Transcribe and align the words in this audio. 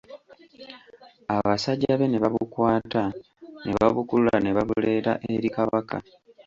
Abasajja 1.35 1.91
be 1.99 2.05
ne 2.09 2.19
babukwata 2.23 3.03
ne 3.65 3.71
babukulula 3.77 4.35
ne 4.41 4.51
babuleeta 4.57 5.13
eri 5.33 5.49
Kabaka. 5.55 5.97